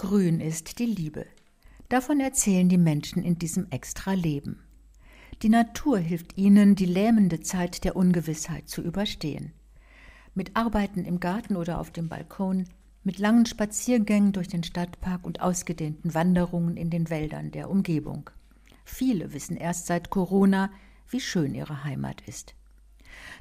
[0.00, 1.26] Grün ist die Liebe.
[1.88, 4.60] Davon erzählen die Menschen in diesem extra Leben.
[5.42, 9.50] Die Natur hilft ihnen, die lähmende Zeit der Ungewissheit zu überstehen.
[10.36, 12.68] Mit Arbeiten im Garten oder auf dem Balkon,
[13.02, 18.30] mit langen Spaziergängen durch den Stadtpark und ausgedehnten Wanderungen in den Wäldern der Umgebung.
[18.84, 20.70] Viele wissen erst seit Corona,
[21.10, 22.54] wie schön ihre Heimat ist.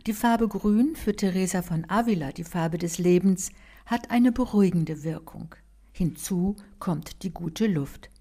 [0.08, 3.52] Die Farbe Grün, für Teresa von Avila die Farbe des Lebens,
[3.86, 5.54] hat eine beruhigende Wirkung.
[5.98, 8.12] Hinzu kommt die gute Luft.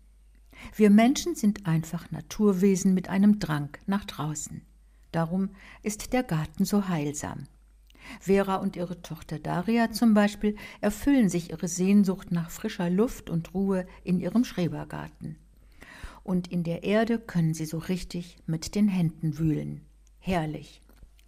[0.74, 4.62] Wir Menschen sind einfach Naturwesen mit einem Drang nach draußen.
[5.12, 5.50] Darum
[5.82, 7.48] ist der Garten so heilsam.
[8.18, 13.52] Vera und ihre Tochter Daria zum Beispiel erfüllen sich ihre Sehnsucht nach frischer Luft und
[13.52, 15.36] Ruhe in ihrem Schrebergarten.
[16.24, 19.82] Und in der Erde können sie so richtig mit den Händen wühlen.
[20.18, 20.80] Herrlich.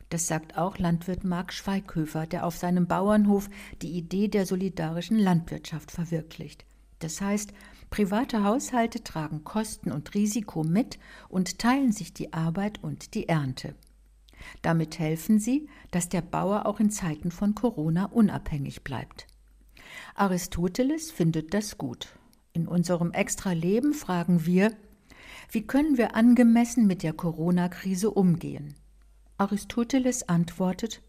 [0.08, 3.50] Das sagt auch Landwirt Marc Schweighöfer, der auf seinem Bauernhof
[3.82, 6.64] die Idee der solidarischen Landwirtschaft verwirklicht.
[6.98, 7.52] Das heißt,
[7.90, 13.74] private Haushalte tragen Kosten und Risiko mit und teilen sich die Arbeit und die Ernte.
[14.62, 19.26] Damit helfen sie, dass der Bauer auch in Zeiten von Corona unabhängig bleibt.
[20.14, 22.14] Aristoteles findet das gut.
[22.52, 24.76] In unserem Extra-Leben fragen wir,
[25.50, 28.74] wie können wir angemessen mit der Corona-Krise umgehen?
[29.38, 31.00] Aristoteles antwortet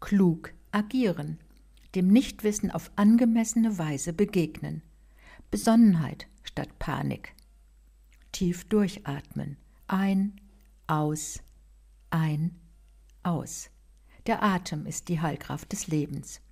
[0.00, 1.38] klug agieren,
[1.94, 4.82] dem Nichtwissen auf angemessene Weise begegnen,
[5.50, 7.34] Besonnenheit statt Panik,
[8.30, 10.38] tief durchatmen, ein,
[10.86, 11.40] aus,
[12.10, 12.54] ein,
[13.22, 13.70] aus.
[14.26, 16.42] Der Atem ist die Heilkraft des Lebens.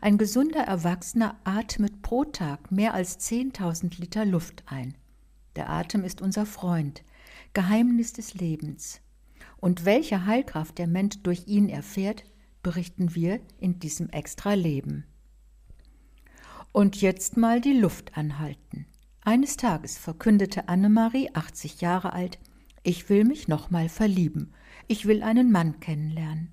[0.00, 4.96] Ein gesunder Erwachsener atmet pro Tag mehr als 10.000 Liter Luft ein.
[5.56, 7.02] Der Atem ist unser Freund,
[7.52, 9.00] Geheimnis des Lebens,
[9.58, 12.24] und welche Heilkraft der Mensch durch ihn erfährt,
[12.62, 15.04] berichten wir in diesem extra Leben.
[16.72, 18.86] Und jetzt mal die Luft anhalten.
[19.22, 22.38] Eines Tages verkündete Annemarie, 80 Jahre alt,
[22.82, 24.54] ich will mich nochmal verlieben.
[24.86, 26.52] Ich will einen Mann kennenlernen.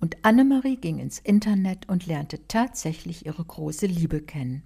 [0.00, 4.62] Und Annemarie ging ins Internet und lernte tatsächlich ihre große Liebe kennen.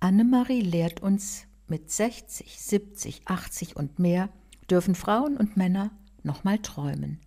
[0.00, 4.30] Annemarie lehrt uns, mit 60, 70, 80 und mehr
[4.70, 5.90] dürfen Frauen und Männer
[6.24, 7.20] nochmal träumen.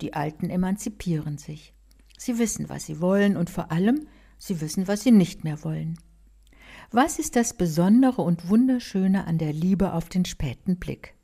[0.00, 1.72] Die Alten emanzipieren sich.
[2.18, 4.06] Sie wissen, was sie wollen und vor allem,
[4.38, 5.98] sie wissen, was sie nicht mehr wollen.
[6.90, 11.14] Was ist das Besondere und Wunderschöne an der Liebe auf den späten Blick?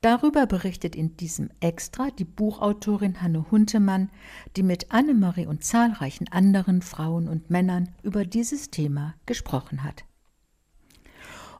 [0.00, 4.10] Darüber berichtet in diesem Extra die Buchautorin Hanne Huntemann,
[4.56, 10.04] die mit Annemarie und zahlreichen anderen Frauen und Männern über dieses Thema gesprochen hat.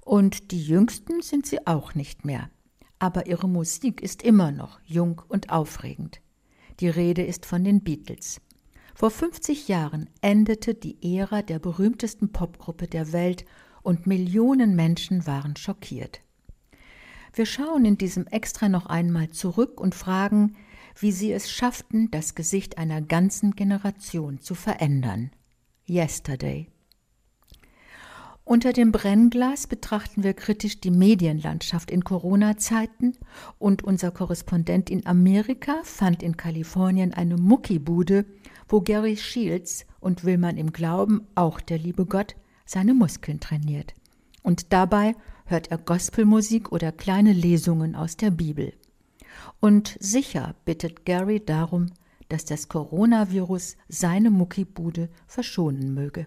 [0.04, 2.50] Und die Jüngsten sind sie auch nicht mehr
[3.02, 6.20] aber ihre Musik ist immer noch jung und aufregend.
[6.78, 8.40] Die Rede ist von den Beatles.
[8.94, 13.44] Vor 50 Jahren endete die Ära der berühmtesten Popgruppe der Welt
[13.82, 16.20] und Millionen Menschen waren schockiert.
[17.34, 20.54] Wir schauen in diesem Extra noch einmal zurück und fragen,
[20.96, 25.32] wie sie es schafften, das Gesicht einer ganzen Generation zu verändern.
[25.88, 26.68] Yesterday.
[28.44, 33.16] Unter dem Brennglas betrachten wir kritisch die Medienlandschaft in Corona-Zeiten
[33.58, 38.26] und unser Korrespondent in Amerika fand in Kalifornien eine Muckibude,
[38.68, 42.34] wo Gary Shields und will man ihm glauben, auch der liebe Gott,
[42.66, 43.94] seine Muskeln trainiert.
[44.42, 45.14] Und dabei
[45.44, 48.72] hört er Gospelmusik oder kleine Lesungen aus der Bibel.
[49.60, 51.92] Und sicher bittet Gary darum,
[52.28, 56.26] dass das Coronavirus seine Muckibude verschonen möge.